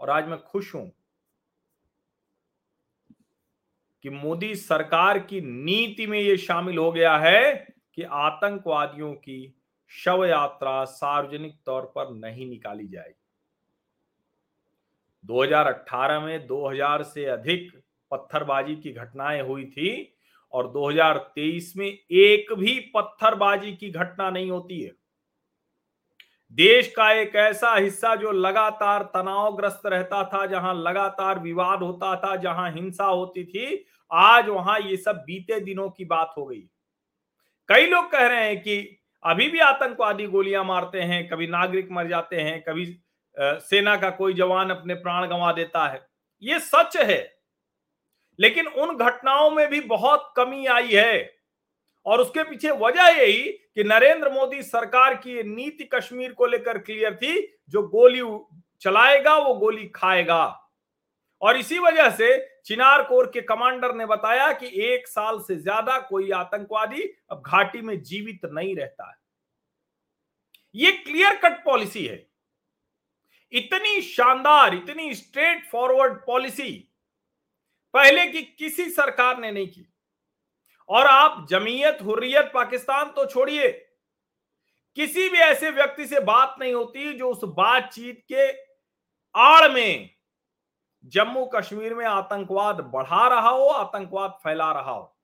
और 0.00 0.10
आज 0.10 0.28
मैं 0.28 0.38
खुश 0.42 0.74
हूँ 0.74 0.90
कि 4.04 4.10
मोदी 4.10 4.54
सरकार 4.54 5.18
की 5.18 5.40
नीति 5.40 6.06
में 6.06 6.18
यह 6.20 6.36
शामिल 6.36 6.78
हो 6.78 6.90
गया 6.92 7.16
है 7.18 7.54
कि 7.94 8.02
आतंकवादियों 8.02 9.12
की 9.14 9.54
शव 9.90 10.24
यात्रा 10.24 10.84
सार्वजनिक 10.84 11.58
तौर 11.66 11.92
पर 11.94 12.10
नहीं 12.10 12.46
निकाली 12.46 12.86
जाएगी। 12.88 13.22
2018 15.24 16.20
में 16.20 16.46
2000 16.46 17.02
से 17.02 17.24
अधिक 17.24 17.70
पत्थरबाजी 18.10 18.76
की 18.76 18.92
घटनाएँ 18.92 19.42
हुई 19.42 19.64
थी 19.64 20.18
और 20.52 20.70
2023 20.72 21.76
में 21.76 21.86
एक 21.86 22.52
भी 22.52 22.78
पत्थरबाजी 22.94 23.72
की 23.72 23.90
घटना 23.90 24.30
नहीं 24.30 24.50
होती 24.50 24.80
है। 24.80 24.92
देश 26.50 26.92
का 26.96 27.12
एक 27.12 27.34
ऐसा 27.34 27.74
हिस्सा 27.74 28.14
जो 28.14 28.32
लगातार 28.32 29.02
तनावग्रस्त 29.02 29.82
रहता 29.86 30.24
था, 30.24 30.46
जहाँ 30.46 30.74
लगातार 30.74 31.38
विवाद 31.38 31.82
होता 31.82 32.16
था, 32.16 32.36
जहाँ 32.36 32.70
हिंसा 32.72 33.04
होती 33.04 33.44
थी, 33.44 33.84
आज 34.12 34.48
वहाँ 34.48 34.80
ये 34.80 34.96
सब 34.96 35.16
बीते 35.16 35.60
दिनों 35.60 35.90
की 35.90 36.04
बात 36.04 36.34
हो 36.38 36.46
गई। 36.46 36.60
कई 37.68 37.86
लोग 37.86 38.10
कह 38.10 38.26
रहे 38.26 38.44
हैं 38.44 38.60
कि 38.60 38.98
अभी 39.24 39.48
भी 39.48 39.58
आतंकवादी 39.58 40.26
गोलियाँ 40.26 40.64
मारते 40.64 41.00
हैं, 41.00 41.28
कभी 41.28 41.46
नागरिक 41.46 41.88
मर 41.90 42.08
जाते 42.08 42.36
हैं, 42.36 42.62
कभी 42.62 43.00
सेना 43.36 43.96
का 43.96 44.10
कोई 44.10 44.34
जवान 44.34 44.70
अपने 44.70 44.94
प्राण 44.94 45.26
गंवा 45.26 45.52
देता 45.52 45.86
है। 45.88 46.06
ये 46.42 46.58
सच 46.58 46.96
है। 46.96 47.35
लेकिन 48.38 48.66
उन 48.66 48.96
घटनाओं 48.96 49.50
में 49.50 49.68
भी 49.68 49.80
बहुत 49.82 50.32
कमी 50.36 50.66
आई 50.66 50.88
है। 50.88 51.34
और 52.06 52.20
उसके 52.20 52.42
पीछे 52.44 52.70
वजह 52.70 53.06
यही 53.08 53.42
कि 53.42 53.84
नरेंद्र 53.84 54.30
मोदी 54.30 54.62
सरकार 54.62 55.14
की 55.16 55.42
नीति 55.44 55.84
कश्मीर 55.94 56.32
को 56.32 56.46
लेकर 56.46 56.78
क्लियर 56.78 57.14
थी, 57.14 57.40
जो 57.68 57.82
गोली 57.84 58.22
चलाएगा, 58.82 59.36
वो 59.36 59.54
गोली 59.54 59.86
खाएगा। 59.86 60.44
और 61.42 61.56
इसी 61.56 61.78
वजह 61.78 62.10
से 62.10 62.36
चिनार 62.66 63.02
कोर 63.02 63.26
के 63.26 63.40
कमांडर 63.40 63.94
ने 63.94 64.06
बताया 64.06 64.52
कि 64.52 64.70
एक 64.84 65.08
साल 65.08 65.38
से 65.40 65.56
ज़्यादा 65.56 65.98
कोई 66.00 66.30
आतंकवादी 66.30 67.02
अब 67.30 67.42
घाटी 67.46 67.80
में 67.80 68.00
जीवित 68.02 68.44
नहीं 68.44 68.74
रहता 68.76 69.08
है। 69.10 69.16
ये 70.74 70.92
क्लियर 70.92 71.36
कट 71.36 71.64
पॉलिसी 71.64 72.04
है। 72.06 72.26
इतनी 73.52 74.00
शानदार, 74.02 74.74
इतनी 74.74 75.14
स्ट्रेट 75.14 75.64
फॉरवर्ड 75.64 76.14
पॉलिसी 76.26 76.88
पहले 77.96 78.26
की 78.26 78.42
किसी 78.42 78.90
सरकार 78.90 79.38
ने 79.38 79.52
नहीं 79.52 79.68
की। 79.68 79.94
और 80.88 81.06
आप 81.06 81.46
जमीयत, 81.50 81.98
हुर्रियत 82.02 82.50
पाकिस्तान 82.54 83.04
तो 83.04 83.26
छोड़िए। 83.26 83.68
किसी 84.96 85.28
भी 85.28 85.38
ऐसे 85.38 85.70
व्यक्ति 85.70 86.06
से 86.06 86.20
बात 86.20 86.56
नहीं 86.60 86.74
होती 86.74 87.12
जो 87.12 87.30
उस 87.30 87.40
बातचीत 87.44 88.24
के 88.32 88.50
आड़ 89.34 89.72
में 89.72 90.10
जम्मू 91.04 91.46
कश्मीर 91.46 91.94
में 91.94 92.06
आतंकवाद 92.06 92.80
बढ़ा 92.80 93.28
रहा 93.28 93.48
हो, 93.48 93.66
आतंकवाद 93.66 94.30
फैला 94.30 94.72
रहा 94.72 94.92
हो। 94.92 95.16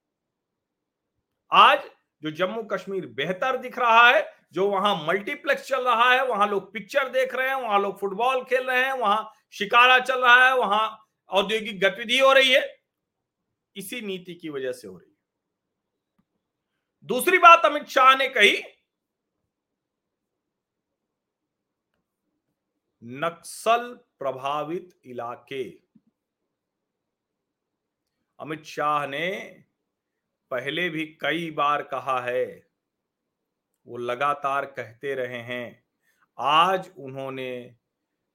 आज 1.51 1.83
जो 2.23 2.31
जम्मू 2.31 2.63
कश्मीर 2.63 3.05
बेहतर 3.05 3.57
दिख 3.57 3.79
रहा 3.79 4.09
है, 4.09 4.33
जो 4.53 4.67
वहाँ 4.67 5.05
मल्टीप्लेक्स 5.07 5.67
चल 5.67 5.81
रहा 5.81 6.11
है, 6.13 6.25
वहाँ 6.25 6.47
लोग 6.47 6.73
पिक्चर 6.73 7.09
देख 7.09 7.35
रहे 7.35 7.47
हैं, 7.47 7.55
वहाँ 7.55 7.79
लोग 7.79 7.99
फुटबॉल 7.99 8.43
खेल 8.43 8.67
रहे 8.67 8.85
हैं, 8.85 8.93
वहाँ 8.93 9.33
शिकारा 9.51 9.99
चल 9.99 10.19
रहा 10.21 10.47
है, 10.47 10.57
वहाँ 10.57 11.02
औद्योगिक 11.33 11.79
गतिविधि 11.79 12.19
हो 12.19 12.31
रही 12.33 12.51
है, 12.51 12.61
इसी 13.75 14.01
नीति 14.01 14.33
की 14.35 14.49
वजह 14.49 14.71
से 14.71 14.87
हो 14.87 14.97
रही 14.97 15.09
है। 15.09 15.17
दूसरी 17.05 17.37
बात 17.37 17.65
अमित 17.65 17.87
शाह 17.87 18.15
ने 18.15 18.27
कही, 18.29 18.61
नक्सल 23.01 23.93
प्रभावित 24.19 24.99
इलाके। 25.05 25.63
अमित 28.39 28.63
शाह 28.65 29.05
ने 29.07 29.29
पहले 30.51 30.89
भी 30.89 31.05
कई 31.21 31.49
बार 31.51 31.83
कहा 31.83 32.19
है, 32.21 32.45
वो 33.87 33.97
लगातार 33.97 34.65
कहते 34.67 35.13
रहे 35.15 35.41
हैं, 35.43 35.83
आज 36.37 36.91
उन्होंने 36.97 37.75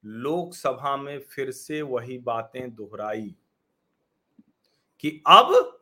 लोकसभा 0.05 0.97
में 0.97 1.19
फिर 1.21 1.51
से 1.51 1.83
वही 1.83 2.19
बातें 2.19 2.75
दोहराई 2.75 3.37
कि 5.01 5.23
अब 5.27 5.81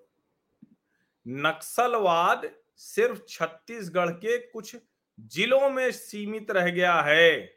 नक्सलवाद 1.26 2.50
सिर्फ़ 2.76 3.20
छत्तीसगढ़ 3.28 4.11
के 4.11 4.38
कुछ 4.38 4.76
जिलों 5.18 5.70
में 5.70 5.92
सीमित 5.92 6.50
रह 6.50 6.70
गया 6.70 7.00
है। 7.02 7.56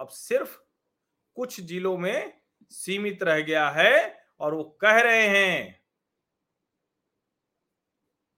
अब 0.00 0.08
सिर्फ़ 0.08 0.58
कुछ 1.36 1.60
जिलों 1.60 1.98
में 1.98 2.40
सीमित 2.70 3.22
रह 3.22 3.40
गया 3.40 3.70
है 3.70 4.18
और 4.40 4.54
वो 4.54 4.64
कह 4.64 5.00
रहे 5.00 5.28
हैं 5.28 5.80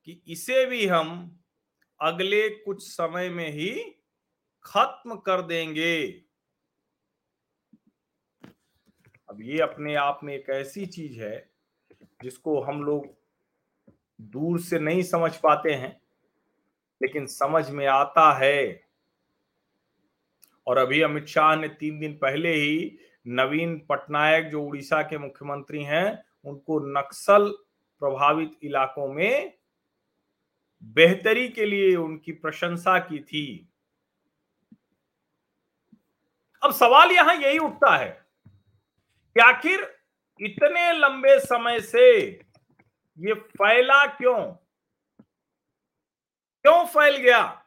कि 0.05 0.23
इसे 0.29 0.67
भी 0.67 0.87
हम 0.87 1.39
अगले 2.01 2.49
कुछ 2.49 2.83
समय 2.83 3.29
में 3.29 3.51
ही 3.51 3.71
खत्म 4.65 5.17
कर 5.17 5.43
देंगे। 5.43 6.07
अब 9.29 9.41
ये 9.41 9.61
अपने 9.61 9.95
आप 9.95 10.21
में 10.25 10.35
एक 10.35 10.51
ऐसी 10.51 10.87
चीज़ 10.87 11.21
है, 11.21 11.51
जिसको 12.23 12.61
हम 12.61 12.83
लोग 12.83 13.07
दूर 14.21 14.61
से 14.61 14.79
नहीं 14.79 15.03
समझ 15.03 15.37
पाते 15.37 15.75
हैं, 15.75 16.01
लेकिन 17.03 17.27
समझ 17.27 17.71
में 17.71 17.87
आता 17.87 18.33
है। 18.39 18.87
और 20.67 20.79
अभी 20.79 21.01
अमित 21.03 21.27
शाह 21.27 21.57
ने 21.57 21.69
तीन 21.69 21.99
दिन 22.01 22.13
पहले 22.13 22.53
ही 22.55 22.99
नवीन 23.27 23.87
पटनायक, 23.89 24.45
जो 24.45 24.63
उड़ीसा 24.63 25.03
के 25.03 25.19
मुख्यमंत्री 25.19 25.83
हैं, 25.83 26.25
उनको 26.45 26.79
नक्सल 26.99 27.51
प्रभावित 27.99 28.51
इलाकों 28.63 29.13
में 29.13 29.59
बेहतरी 30.87 31.49
के 31.49 31.67
लिए 31.67 31.97
उनकी 31.97 32.33
प्रशंसा 32.33 32.99
की 32.99 33.19
थी। 33.19 33.73
अब 36.63 36.73
सवाल 36.73 37.11
यहाँ 37.11 37.35
यही 37.35 37.59
उठता 37.59 37.97
है 37.97 38.27
कि 39.35 39.41
आखिर 39.41 40.01
इतने 40.41 40.93
लंबे 40.93 41.41
समय 41.41 41.81
से 41.81 42.27
ये 43.19 43.35
फैला 43.35 44.07
क्यों? 44.07 44.53
क्यों 46.63 46.87
फैल 46.87 47.17
गया? 47.17 47.67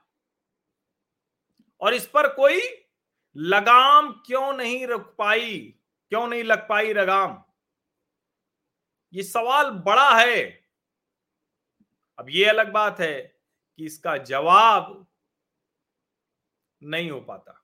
और 1.82 1.94
इस 1.94 2.08
पर 2.08 2.34
कोई 2.34 2.62
लगाम 3.36 4.12
क्यों 4.12 4.54
नहीं 4.54 4.88
रख 4.88 5.16
पाई? 5.18 5.76
क्यों 6.10 6.28
नहीं 6.28 6.44
लग 6.44 6.70
पाई 6.70 6.94
लगाम? 6.94 7.44
ये 9.14 9.24
सवाल 9.24 9.70
बड़ा 9.70 10.20
है। 10.20 10.59
अब 12.20 12.30
ये 12.30 12.46
अलग 12.46 12.72
बात 12.72 13.00
है 13.00 13.22
कि 13.80 13.86
इसका 13.86 14.18
जवाब 14.18 15.08
नहीं 16.84 17.12
हो 17.12 17.20
पाता। 17.22 17.56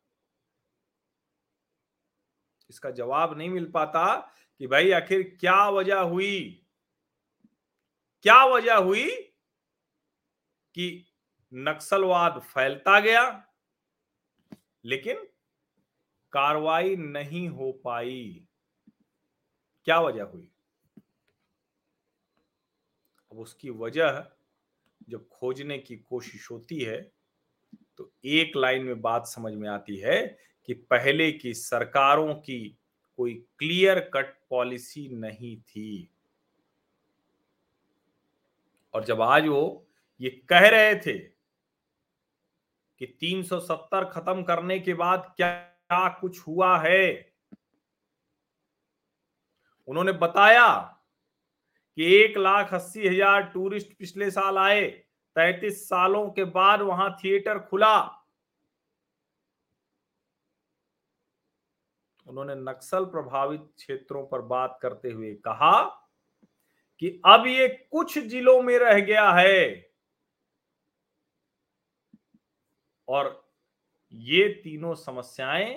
इसका 2.69 2.91
जवाब 2.91 3.37
नहीं 3.37 3.49
मिल 3.49 3.71
पाता 3.71 4.15
कि 4.59 4.67
भाई 4.67 4.91
आखिर 4.91 5.37
क्या 5.39 5.69
वजह 5.69 5.99
हुई? 5.99 6.67
क्या 8.21 8.43
वजह 8.45 8.75
हुई 8.75 9.09
कि 10.75 11.05
नक्सलवाद 11.53 12.39
फैलता 12.39 12.99
गया, 12.99 13.51
लेकिन 14.85 15.27
कार्रवाई 16.33 16.95
नहीं 16.95 17.47
हो 17.49 17.71
पाई? 17.71 18.47
क्या 19.85 19.99
वजह 19.99 20.23
हुई? 20.23 20.51
अब 23.31 23.39
उसकी 23.39 23.69
वजह 23.69 24.31
जब 25.09 25.27
खोजने 25.27 25.77
की 25.77 25.95
कोशिश 25.97 26.51
होती 26.51 26.79
है 26.79 27.11
तो 27.97 28.11
एक 28.25 28.55
लाइन 28.57 28.83
में 28.83 29.01
बात 29.01 29.27
समझ 29.27 29.53
में 29.53 29.69
आती 29.69 29.97
है 29.97 30.37
कि 30.65 30.73
पहले 30.73 31.31
की 31.31 31.53
सरकारों 31.53 32.33
की 32.35 32.77
कोई 33.17 33.33
क्लियर 33.59 33.99
कट 34.13 34.33
पॉलिसी 34.49 35.07
नहीं 35.07 35.61
थी। 35.61 36.09
और 38.93 39.03
जब 39.03 39.21
आज 39.21 39.47
वो 39.47 39.87
ये 40.21 40.29
कह 40.49 40.67
रहे 40.67 40.95
थे 40.95 41.17
कि 43.01 43.05
370 43.21 44.09
खत्म 44.11 44.43
करने 44.43 44.79
के 44.79 44.93
बाद 44.93 45.33
क्या 45.37 46.07
कुछ 46.21 46.39
हुआ 46.39 46.77
है, 46.79 47.33
उन्होंने 49.87 50.11
बताया 50.11 50.94
कि 51.97 52.15
एक 52.15 52.37
लाख 52.37 52.73
अस्सी 52.73 53.07
हज़ार 53.07 53.41
टूरिस्ट 53.43 53.97
पिछले 53.99 54.29
साल 54.31 54.57
आए, 54.57 54.85
तैतीस 55.35 55.83
सालों 55.89 56.29
के 56.29 56.43
बाद 56.43 56.81
वहाँ 56.81 57.09
थिएटर 57.23 57.59
खुला। 57.59 57.97
उन्होंने 62.27 62.55
नक्सल 62.55 63.05
प्रभावित 63.05 63.61
क्षेत्रों 63.77 64.25
पर 64.27 64.41
बात 64.43 64.77
करते 64.81 65.11
हुए 65.11 65.33
कहा 65.45 65.81
कि 67.01 67.09
अब 67.25 67.45
ये 67.47 67.67
कुछ 67.91 68.17
जिलों 68.19 68.61
में 68.61 68.77
रह 68.79 68.99
गया 68.99 69.31
है। 69.31 69.93
और 73.07 73.43
ये 74.13 74.47
तीनों 74.63 74.93
समस्याएँ 74.95 75.73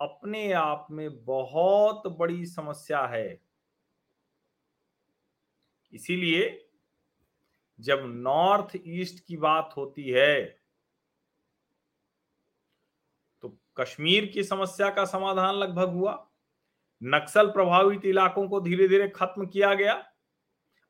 अपने 0.00 0.50
आप 0.52 0.86
में 0.90 1.24
बहुत 1.24 2.06
बड़ी 2.18 2.46
समस्या 2.46 3.06
है। 3.06 3.45
इसीलिए 5.96 6.68
जब 7.80 8.02
नॉर्थ 8.06 8.76
ईस्ट 8.76 9.24
की 9.26 9.36
बात 9.36 9.74
होती 9.76 10.08
है 10.10 10.44
तो 13.42 13.48
कश्मीर 13.76 14.26
की 14.26 14.44
समस्या 14.44 14.90
का 14.90 15.04
समाधान 15.04 15.54
लगभग 15.54 15.88
हुआ। 15.88 16.12
नक्सल 17.02 17.46
प्रभावित 17.46 18.04
इलाकों 18.04 18.48
को 18.48 18.60
धीरे 18.60 18.88
धीरे 18.88 19.08
खत्म 19.08 19.46
किया 19.46 19.72
गया। 19.74 19.94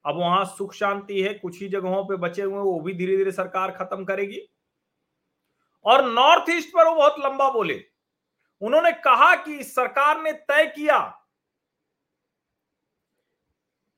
अब 0.04 0.16
वहाँ 0.16 0.44
सुख 0.46 0.74
शांति 0.74 1.20
है, 1.22 1.32
कुछ 1.34 1.60
ही 1.60 1.68
जगहों 1.68 2.04
पे 2.04 2.16
बचे 2.18 2.42
हुए 2.42 2.62
वो 2.62 2.78
भी 2.80 2.94
धीरे 2.94 3.16
धीरे 3.16 3.32
सरकार 3.32 3.70
खत्म 3.70 4.04
करेगी। 4.04 4.40
और 5.84 6.04
नॉर्थ 6.04 6.50
ईस्ट 6.50 6.68
पर 6.68 6.88
वो 6.88 6.94
बहुत 6.94 7.18
लंबा 7.20 7.50
बोले। 7.50 7.82
उन्होंने 8.62 8.92
कहा 9.00 9.34
कि 9.36 9.62
सरकार 9.64 10.22
ने 10.22 10.32
तय 10.32 10.66
किया 10.66 10.98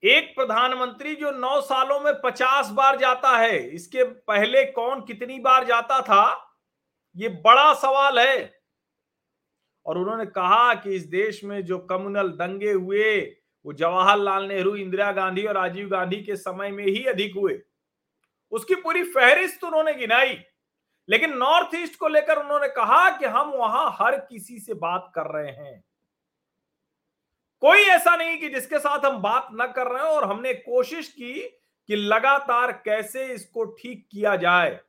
एक 0.05 0.37
प्रधानमंत्री 0.37 1.15
जो 1.15 1.31
नौ 1.31 1.61
सालों 1.61 2.01
में 2.01 2.21
पचास 2.21 2.71
बार 2.71 2.97
जाता 2.97 3.39
है, 3.39 3.71
इसके 3.71 4.05
पहले 4.05 4.65
कौन 4.65 5.01
कितनी 5.01 5.39
बार 5.39 5.65
जाता 5.65 6.03
था? 6.03 6.55
ये 7.17 7.29
बड़ा 7.29 7.75
सवाल 7.75 8.19
है। 8.19 8.61
और 9.87 9.99
उन्होंने 9.99 10.27
कहा 10.27 10.75
कि 10.75 10.95
इस 10.95 11.03
देश 11.03 11.45
में 11.45 11.65
जो 11.65 11.79
कम्युनल 11.79 12.29
दंगे 12.29 12.73
हुए, 12.73 13.37
वो 13.67 13.73
जवाहरलाल 13.73 14.45
नेहरू, 14.45 14.77
इंदिरा 14.77 15.13
गांधी 15.13 15.47
और 15.47 15.55
राजीव 15.55 15.89
गांधी 15.89 16.23
के 16.23 16.37
समय 16.37 16.71
में 16.71 16.85
ही 16.85 17.05
अधिक 17.05 17.35
हुए। 17.37 17.61
उसकी 18.51 18.75
पूरी 18.75 19.03
फहरिस्त 19.03 19.65
उन्होंने 19.65 19.95
गिनाई। 19.95 20.41
लेकिन 21.09 21.37
नॉर्थ 21.37 21.69
ईस्ट 21.75 21.99
को 21.99 22.09
लेकर 22.09 22.37
उन्होंने 22.37 22.69
कहा 22.69 23.19
कि 23.19 23.27
हम 23.27 23.49
वहाँ 23.49 23.97
हर 24.01 24.17
किसी 24.17 24.59
से 24.59 24.75
बात 24.75 25.13
कर 25.15 25.27
रहे 25.27 25.53
हैं। 25.53 25.85
कोई 27.63 27.81
ऐसा 27.81 28.17
नहीं 28.17 28.39
कि 28.39 28.49
जिसके 28.49 28.79
साथ 28.79 29.05
हम 29.05 29.19
बात 29.23 29.49
न 29.53 29.67
कर 29.67 29.87
रहे 29.87 30.03
हैं 30.03 30.11
और 30.11 30.25
हमने 30.25 30.55
कोशिश 30.55 31.09
की 31.09 31.35
कि 31.89 31.97
लगातार 31.97 32.73
कैसे 32.73 33.25
इसको 33.27 33.65
ठीक 33.65 34.07
किया 34.11 34.37
जाए। 34.37 34.81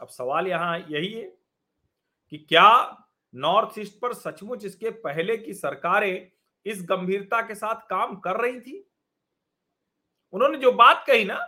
अब 0.00 0.08
सवाल 0.08 0.46
यहाँ 0.46 0.78
यही 0.78 1.12
है 1.12 1.24
कि 2.30 2.38
क्या 2.38 2.98
नॉर्थ 3.34 3.78
ईस्ट 3.78 4.00
पर 4.00 4.12
सचमुच 4.12 4.64
इसके 4.64 4.90
पहले 4.90 5.36
की 5.36 5.54
सरकारें 5.54 6.30
इस 6.66 6.82
गंभीरता 6.82 7.40
के 7.40 7.54
साथ 7.54 7.74
काम 7.74 8.16
कर 8.16 8.36
रही 8.36 8.60
थी? 8.60 8.88
उन्होंने 10.32 10.58
जो 10.58 10.72
बात 10.72 11.04
कही 11.06 11.24
ना 11.24 11.38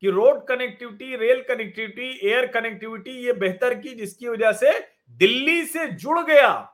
कि 0.00 0.10
road 0.10 0.46
connectivity, 0.46 1.16
rail 1.16 1.42
connectivity, 1.42 2.28
air 2.28 2.46
connectivity 2.46 3.10
ये 3.10 3.32
बेहतर 3.32 3.74
की 3.74 3.94
जिसकी 3.94 4.28
वजह 4.28 4.52
से 4.52 4.78
दिल्ली 5.10 5.64
से 5.66 5.86
जुड़ 5.86 6.20
गया। 6.20 6.71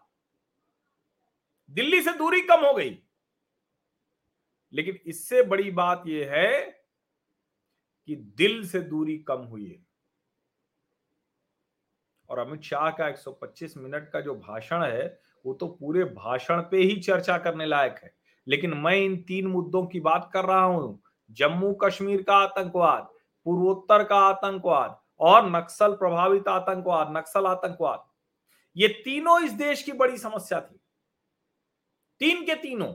दिल्ली 1.71 2.03
से 2.03 2.13
दूरी 2.13 2.41
कम 2.41 2.61
हो 2.61 2.75
गई। 2.75 3.03
लेकिन 4.73 4.99
इससे 5.07 5.43
बड़ी 5.43 5.71
बात 5.71 6.03
यह 6.07 6.33
है 6.33 6.63
कि 8.07 8.17
दिल 8.17 8.69
से 8.69 8.81
दूरी 8.81 9.19
कम 9.19 9.39
हुई 9.39 9.67
है। 9.67 9.87
और 12.29 12.39
अमित 12.39 12.63
शाह 12.63 12.91
का 12.91 13.09
125 13.09 13.77
मिनट 13.77 14.11
का 14.11 14.21
जो 14.21 14.35
भाषण 14.35 14.83
है, 14.83 15.21
वो 15.47 15.55
तो 15.55 15.67
पूरे 15.67 16.05
भाषण 16.05 16.61
पे 16.61 16.77
ही 16.77 17.01
चर्चा 17.01 17.39
करने 17.39 17.67
लायक 17.67 18.01
है। 18.05 18.17
लेकिन 18.49 18.75
मैं 18.75 18.97
इन 18.97 19.23
तीन 19.23 19.47
मुद्दों 19.47 19.87
की 19.87 20.01
बात 20.01 20.31
कर 20.33 20.45
रहा 20.45 20.65
हूँ। 20.65 21.03
जम्मू 21.31 21.75
कश्मीर 21.75 22.23
का 22.23 22.37
आतंकवाद, 22.37 23.03
पूर्वोत्तर 23.45 24.05
का 24.05 24.17
आतंकवाद 24.17 25.01
और 25.21 25.51
नक्सल 25.51 25.93
प्रभावित 25.93 26.49
आतंकवाद, 26.49 27.17
नक्सल 27.17 27.47
आतंकवाद। 27.47 28.07
ये 28.77 28.89
तीनों 28.89 29.45
इस 29.45 29.53
देश 29.53 29.83
की 29.83 29.93
बड़ी 29.93 30.19
समस्या 30.19 30.61
थी। 30.61 30.78
तीन 32.21 32.45
के 32.47 32.55
तीनों। 32.57 32.93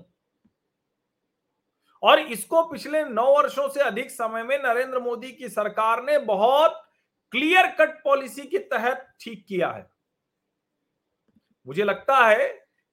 और 2.03 2.19
इसको 2.21 2.61
पिछले 2.63 3.03
नौ 3.05 3.25
वर्षों 3.35 3.67
से 3.69 3.81
अधिक 3.81 4.11
समय 4.11 4.43
में 4.43 4.57
नरेंद्र 4.59 4.99
मोदी 4.99 5.31
की 5.31 5.49
सरकार 5.49 6.03
ने 6.03 6.17
बहुत 6.25 6.81
क्लियर 7.33 7.67
कट 7.75 8.03
पॉलिसी 8.03 8.43
के 8.43 8.57
तहत 8.59 9.07
ठीक 9.21 9.45
किया 9.47 9.69
है। 9.69 9.89
मुझे 11.67 11.83
लगता 11.83 12.17
है 12.19 12.47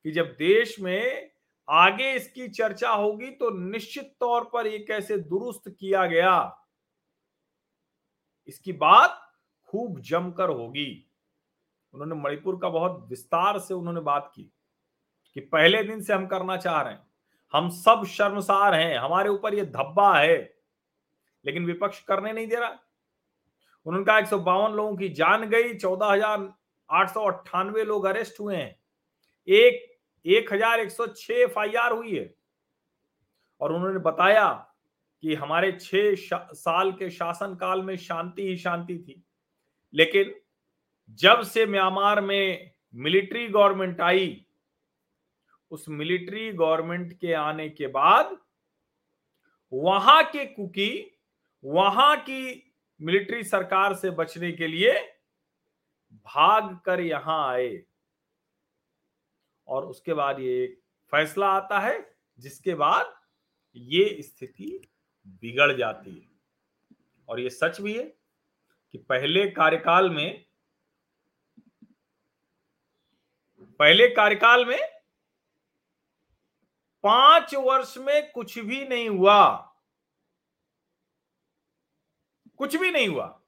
कि 0.04 0.10
जब 0.12 0.34
देश 0.38 0.78
में 0.80 1.30
आगे 1.68 2.12
इसकी 2.12 2.48
चर्चा 2.48 2.90
होगी 2.90 3.30
तो 3.30 3.50
निश्चित 3.60 4.14
तौर 4.20 4.44
पर 4.52 4.66
यह 4.66 4.84
कैसे 4.88 5.16
दुरुस्त 5.18 5.68
किया 5.70 6.06
गया, 6.06 6.56
इसकी 8.48 8.72
बात 8.74 9.20
खूब 9.68 10.00
जमकर 10.02 10.48
होगी। 10.50 10.88
उन्होंने 11.94 12.14
मणिपुर 12.14 12.58
का 12.62 12.68
बहुत 12.68 13.06
विस्तार 13.10 13.58
से 13.58 13.74
उन्होंने 13.74 14.00
बात 14.02 14.32
की। 14.34 14.50
कि 15.36 15.40
पहले 15.42 15.82
दिन 15.82 16.00
से 16.00 16.12
हम 16.12 16.26
करना 16.26 16.56
चाह 16.56 16.80
रहे 16.82 16.92
हैं। 16.92 17.06
हम 17.54 17.68
सब 17.70 18.04
शर्मसार 18.08 18.74
हैं, 18.74 18.96
हमारे 18.98 19.28
ऊपर 19.28 19.54
ये 19.54 19.64
धब्बा 19.66 20.14
है, 20.18 20.38
लेकिन 21.44 21.66
विपक्ष 21.66 22.00
करने 22.02 22.32
नहीं 22.32 22.46
दे 22.46 22.56
रहा। 22.56 22.78
उन्होंने 23.86 24.04
कहा 24.04 24.18
एक 24.18 24.26
सौ 24.26 24.38
बावन 24.38 24.72
लोगों 24.72 24.96
की 24.96 25.08
जान 25.10 25.48
गई, 25.50 25.74
चौदह 25.74 26.06
हज़ार 26.06 26.52
आठ 26.90 27.10
सौ 27.10 27.24
अट्ठानवे 27.24 27.84
लोग 27.84 28.04
अरेस्ट 28.06 28.40
हुए 28.40 28.56
हैं। 28.56 28.76
एक 29.48 29.88
एक 30.26 30.52
हज़ार 30.52 30.80
एक 30.80 30.90
सौ 30.90 31.06
छह 31.06 31.34
एफ़ 31.34 31.58
आई 31.58 31.74
आर 31.74 31.92
हुई 31.92 32.16
है। 32.16 32.34
और 33.60 33.72
उन्होंने 33.72 33.98
बताया 34.00 34.48
कि 35.22 35.34
हमारे 35.34 35.72
छह 35.72 36.14
साल 36.54 36.92
के 36.92 37.10
शासन 37.10 37.54
काल 37.54 37.82
में 37.82 37.96
शांति 37.98 38.42
ही 38.42 38.56
शांति 38.56 38.98
थी। 38.98 39.22
लेकिन 39.94 40.34
जब 41.20 41.42
से 41.42 41.66
म्यांमार 41.66 42.20
में 42.20 42.70
मिलिट्री 42.94 43.46
गवर्नमेंट 43.48 44.00
आई 44.00 44.46
उस 45.70 45.88
मिलिट्री 45.88 46.52
गवर्नमेंट 46.52 47.12
के 47.18 47.32
आने 47.32 47.68
के 47.68 47.86
बाद 47.86 48.38
वहाँ 49.72 50.22
के 50.24 50.44
कुकी, 50.44 51.18
वहाँ 51.64 52.16
की 52.16 52.72
मिलिट्री 53.00 53.44
सरकार 53.44 53.94
से 53.94 54.10
बचने 54.10 54.52
के 54.52 54.66
लिए 54.66 54.92
भाग 56.12 56.78
कर 56.84 57.00
यहाँ 57.00 57.52
आए। 57.52 57.82
और 59.68 59.84
उसके 59.84 60.14
बाद 60.14 60.40
ये 60.40 60.64
एक 60.64 60.80
फैसला 61.12 61.46
आता 61.46 61.78
है, 61.78 62.16
जिसके 62.38 62.74
बाद 62.74 63.14
ये 63.76 64.22
स्थिति 64.22 64.88
बिगड़ 65.26 65.72
जाती 65.72 66.10
है। 66.10 66.28
और 67.28 67.40
ये 67.40 67.50
सच 67.50 67.80
भी 67.80 67.96
है 67.98 68.04
कि 68.92 68.98
पहले 68.98 69.46
कार्यकाल 69.50 70.10
में, 70.10 70.44
पहले 73.80 74.08
कार्यकाल 74.08 74.64
में 74.64 74.99
पाँच 77.02 77.54
वर्ष 77.54 77.98
में 77.98 78.32
कुछ 78.32 78.58
भी 78.58 78.84
नहीं 78.88 79.08
हुआ। 79.08 79.66
कुछ 82.56 82.76
भी 82.76 82.90
नहीं 82.90 83.08
हुआ। 83.08 83.40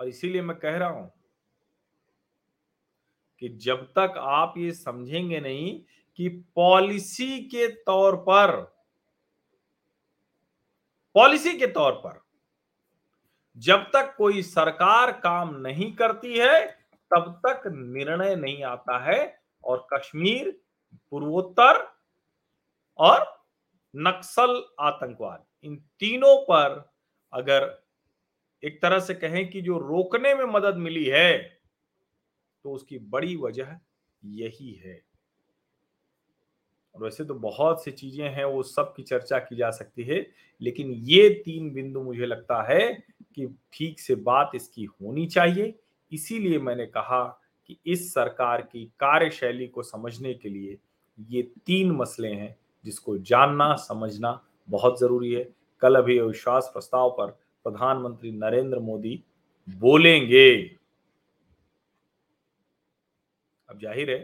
और 0.00 0.08
इसीलिए 0.08 0.42
मैं 0.42 0.56
कह 0.56 0.76
रहा 0.76 0.88
हूँ 0.88 1.12
कि 3.38 3.48
जब 3.48 3.84
तक 3.86 4.14
आप 4.18 4.54
ये 4.58 4.72
समझेंगे 4.72 5.40
नहीं 5.40 5.80
कि 6.16 6.28
पॉलिसी 6.28 7.40
के 7.40 7.68
तौर 7.68 8.16
पर, 8.16 8.50
पॉलिसी 11.14 11.58
के 11.58 11.66
तौर 11.66 11.92
पर 11.92 12.20
जब 13.56 13.78
तक 13.78 14.14
कोई 14.18 14.42
सरकार 14.42 15.12
काम 15.12 15.54
नहीं 15.56 15.96
करती 15.96 16.38
है 16.38 16.77
तब 17.10 17.40
तक 17.46 17.62
निर्णय 17.68 18.34
नहीं 18.36 18.62
आता 18.64 18.98
है 19.04 19.18
और 19.64 19.86
कश्मीर, 19.92 20.50
पूर्वोत्तर 21.12 21.82
और 22.98 23.26
नक्सल 23.94 24.62
आतंकवाद। 24.80 25.44
इन 25.64 25.76
तीनों 26.00 26.36
पर 26.42 26.84
अगर 27.32 27.66
एक 28.62 28.80
तरह 28.82 28.98
से 29.00 29.14
कहें 29.14 29.48
कि 29.50 29.60
जो 29.60 29.78
रोकने 29.78 30.34
में 30.34 30.44
मदद 30.44 30.76
मिली 30.76 31.04
है 31.04 31.38
तो 32.64 32.72
उसकी 32.72 32.98
बड़ी 32.98 33.36
वजह 33.36 33.76
यही 34.22 34.72
है। 34.74 35.00
और 36.94 37.02
वैसे 37.02 37.24
तो 37.24 37.34
बहुत 37.34 37.84
सी 37.84 37.90
चीज़ें 37.90 38.28
हैं, 38.28 38.44
वो 38.44 38.62
सब 38.62 38.92
की 38.96 39.02
चर्चा 39.02 39.38
की 39.38 39.56
जा 39.56 39.70
सकती 39.70 40.02
है, 40.02 40.26
लेकिन 40.62 40.90
ये 40.90 41.28
तीन 41.44 41.70
बिंदु 41.72 42.02
मुझे 42.02 42.26
लगता 42.26 42.62
है 42.62 42.92
कि 43.34 43.46
ठीक 43.72 44.00
से 44.00 44.14
बात 44.14 44.50
इसकी 44.54 44.84
होनी 44.84 45.26
चाहिए। 45.26 45.74
इसीलिए 46.12 46.58
मैंने 46.58 46.86
कहा 46.86 47.24
कि 47.68 47.78
इस 47.86 48.12
सरकार 48.14 48.62
की 48.62 48.84
कार्यशैली 49.00 49.66
को 49.66 49.82
समझने 49.82 50.34
के 50.34 50.48
लिए 50.48 50.78
ये 51.28 51.42
तीन 51.66 51.90
मसले 51.92 52.28
हैं 52.28 52.56
जिसको 52.84 53.16
जानना, 53.18 53.74
समझना 53.76 54.40
बहुत 54.68 54.98
ज़रूरी 55.00 55.32
है। 55.32 55.48
कल 55.82 55.96
अभी 55.96 56.18
अविश्वास 56.18 56.70
प्रस्ताव 56.72 57.10
पर 57.10 57.30
प्रधानमंत्री 57.66 58.30
नरेंद्र 58.32 58.78
मोदी 58.80 59.22
बोलेंगे। 59.68 60.56
अब 63.68 63.78
ज़ाहिर 63.80 64.10
है। 64.10 64.18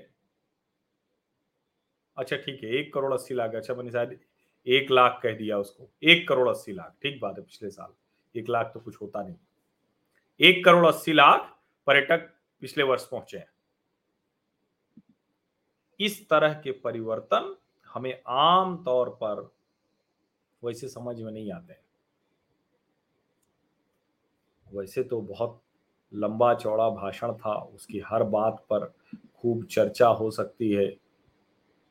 अच्छा 2.16 2.36
ठीक 2.36 2.62
है, 2.64 2.70
एक 2.70 2.92
करोड़ 2.94 3.12
अस्सी 3.14 3.34
लाख 3.34 3.54
अच्छा 3.54 3.74
मैंने 3.74 3.90
शायद 3.90 4.18
एक 4.66 4.90
लाख 4.90 5.18
कह 5.22 5.32
दिया 5.36 5.58
उसको। 5.58 5.88
एक 6.02 6.26
करोड़ 6.28 6.48
अस्सी 6.48 6.72
लाख, 6.72 6.94
ठीक 7.02 7.20
बात 7.20 7.38
है, 7.38 7.44
पिछले 7.44 7.70
साल। 7.70 7.92
एक 8.34 8.48
लाख 8.48 8.70
तो 8.74 8.80
कुछ 8.80 9.00
होता 9.00 9.22
नहीं। 9.22 9.36
एक 10.40 10.64
करोड़ 10.64 10.86
अस्सी 10.86 11.12
लाख 11.12 11.50
पर्यटक 11.86 12.30
पिछले 12.62 12.84
वर्ष 12.84 13.04
पहुँचे 13.04 13.38
हैं। 13.38 13.48
इस 16.00 16.28
तरह 16.28 16.54
के 16.54 16.72
परिवर्तन 16.72 17.54
हमें 17.88 18.22
आम 18.28 18.76
तौर 18.84 19.08
पर 19.22 19.52
वैसे 20.62 20.88
समझ 20.88 21.20
में 21.20 21.32
नहीं 21.32 21.52
आते 21.52 21.82
वैसे 24.66 25.02
तो 25.02 25.20
बहुत 25.20 25.60
लंबा 26.12 26.54
चौड़ा 26.54 26.88
भाषण 26.90 27.32
था, 27.32 27.54
उसकी 27.54 28.02
हर 28.06 28.22
बात 28.22 28.64
पर 28.70 28.84
खूब 29.38 29.64
चर्चा 29.64 30.08
हो 30.08 30.30
सकती 30.30 30.70
है। 30.72 30.86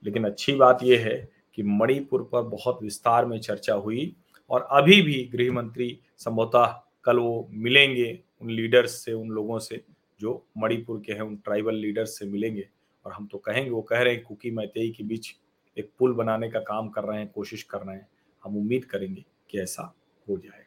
लेकिन 0.04 0.26
अच्छी 0.26 0.56
बात 0.56 0.84
यह 0.84 1.06
है 1.06 1.30
कि 1.54 1.64
मणिपुर 1.64 2.24
पर 2.24 2.42
बहुत 2.42 2.82
विस्तार 2.84 3.26
में 3.26 3.40
चर्चा 3.40 3.74
हुई 3.74 4.16
और 4.50 4.68
अभी 4.72 5.02
भी 5.02 5.24
गृह 5.26 5.52
मंत्री 5.54 6.00
संभवतः 6.18 6.82
कल 7.04 7.20
वो 7.20 7.48
मिलेंगे। 7.52 8.24
उन 8.44 8.50
लीडर्स 8.50 8.92
से, 8.92 9.14
उन 9.14 9.30
लोगों 9.30 9.60
से 9.60 9.84
जो 10.20 10.46
मणिपुर 10.58 11.02
के 11.06 11.14
हैं, 11.14 11.22
उन 11.22 11.36
ट्राइबल 11.36 11.76
लीडर्स 11.76 12.20
से 12.20 12.26
मिलेंगे। 12.26 12.70
और 13.06 13.12
हम 13.12 13.28
तो 13.28 13.38
कहेंगे, 13.38 13.70
वो 13.70 13.82
कह 13.82 14.02
रहे 14.02 14.14
हैं, 14.14 14.24
कुकी 14.24 14.52
मैतेई 14.52 14.92
के 14.92 15.04
बीच 15.04 15.36
एक 15.78 15.92
पुल 16.00 16.14
बनाने 16.14 16.50
का 16.50 16.60
काम 16.60 16.90
कर 16.90 17.04
रहे 17.04 17.20
हैं, 17.20 17.32
कोशिश 17.32 17.64
कर 17.64 17.78
रहे 17.78 17.96
हैं। 17.96 18.08
हम 18.44 18.58
उम्मीद 18.58 18.86
करेंगे 18.86 19.26
कि 19.50 19.60
ऐसा 19.60 19.96
हो 20.30 20.38
जाए। 20.38 20.66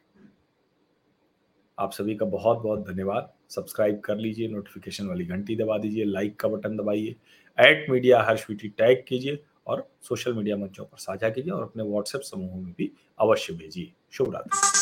आप 1.79 1.91
सभी 1.91 2.15
का 2.15 2.25
बहुत 2.25 2.57
बहुत 2.57 2.79
धन्यवाद। 2.87 3.33
सब्सक्राइब 3.49 3.99
कर 3.99 4.17
लीजिए 4.17 4.47
नोटिफिकेशन 4.47 5.07
वाली 5.07 5.25
घंटी 5.25 5.55
दबा 5.55 5.77
दीजिए 5.77 6.05
लाइक 6.05 6.39
का 6.39 6.47
बटन 6.47 6.77
दबाइए 6.77 7.15
एट 7.57 7.89
मीडिया 7.89 8.21
हर 8.23 8.37
स्वीटी 8.37 8.69
टैग 8.69 9.03
कीजिए 9.07 9.43
और 9.67 9.87
सोशल 10.01 10.33
मीडिया 10.33 10.57
मंचों 10.57 10.85
पर 10.85 10.97
साझा 10.97 11.29
कीजिए 11.29 11.53
और 11.53 11.63
अपने 11.63 11.83
व्हाट्सएप 11.83 12.21
समूहों 12.21 12.61
में 12.61 12.73
भी 12.77 12.91
अवश्य 13.19 13.53
भेजिए। 13.53 13.93
शुभ 14.11 14.35
रात्रि। 14.35 14.77